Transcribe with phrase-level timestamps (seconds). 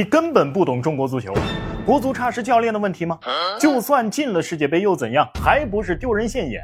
[0.00, 1.34] 你根本不懂中国足球，
[1.84, 3.18] 国足差是教练的问题吗？
[3.60, 6.62] 就算进了世界杯又怎样，还不是丢人现眼？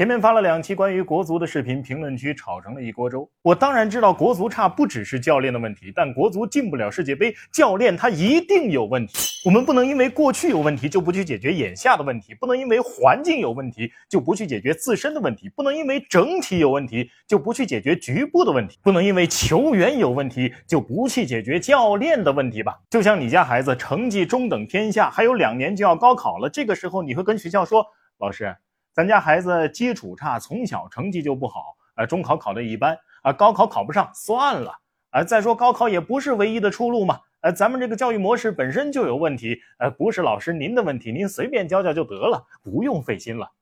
[0.00, 3.30] 前面发了两期关于国足的视频，评论区吵成了一锅粥。
[3.42, 9.12] 我当然知道国足差不只是教练的问题，但国足进不了世界杯，教练他一定有问题。
[9.44, 22.74] 我们不能因为过去有问题就不去解决眼下的问题，不能因为环境有问题就不去解决自身的问题，不能因为整体有问题就不去解决局部的问题，不能因为球员有问题就不去解决教练的问题吧？
[22.88, 27.84] 就像你家孩子成绩中等偏下，还有两年就要高考了，这个时候你会跟学校说，
[28.18, 28.56] 老师。
[28.92, 34.72] 咱家孩子基础差，从小成绩就不好，呃，中考考的一般，啊，高考考不上，算了，
[35.10, 43.52] 啊，再说高考也不是唯一的出路嘛，呃，咱们这个教育模式本身就有问题，呃，不是老师您的问题，您随便教教就得了，不用费心了。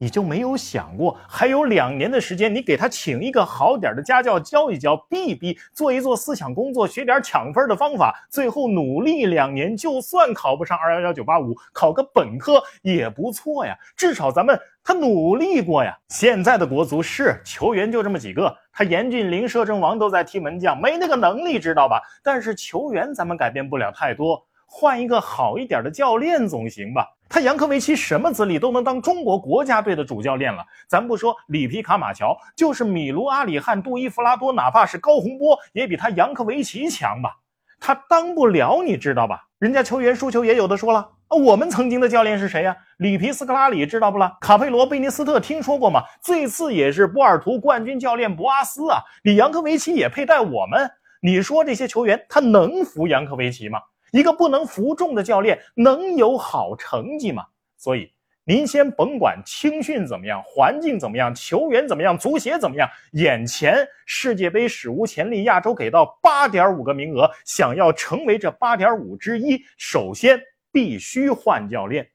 [0.00, 13.76] 你就没有想过，还有两年的时间，你给他请一个好点的家教教一教，逼一逼，做一做思想工作，学点抢分的方法，最后努力两年，就算考不上二幺幺九八五，考个本科也不错呀。
[13.96, 15.98] 至少咱们他努力过呀。
[16.08, 22.00] 现在的国足是球员就这么几个，他严俊凌、摄政王都在踢门将，没那个能力，知道吧？
[22.22, 27.04] 但是球员咱们改变不了太多，换一个好一点的教练总行吧。
[27.30, 37.36] 他扬科维奇什么资历都能当中国国家队的主教练了，咱不说里皮卡马乔，就是米卢阿里汉、杜伊弗拉多，哪怕是高洪波，也比他扬科维奇强吧？
[37.80, 39.46] 他当不了，你知道吧？
[39.58, 42.76] 人家球员输球也有的说了啊，我们曾经的教练是谁呀？
[42.96, 44.38] 里皮斯科拉里知道不啦？
[44.40, 46.02] 卡佩罗贝尼斯特听说过吗？
[46.22, 50.90] 最次也是波尔图冠军教练博阿斯啊，你扬科维奇也配带我们？
[51.20, 53.80] 你说这些球员他能服扬科维奇吗？
[54.12, 57.44] 一个不能服众的教练能有好成绩吗？
[57.76, 58.12] 所以
[58.44, 70.40] 您先甭管青训怎么样，环境怎么样，球员怎么样，足协怎么样，眼前世界杯史无前例，亚洲给到八点五个名额，想要成为这八点五之一，首先
[70.72, 72.08] 必须换教练。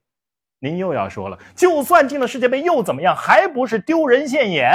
[0.60, 3.16] 您又要说了，就算进了世界杯又怎么样？
[3.16, 4.72] 还不是丢人现眼？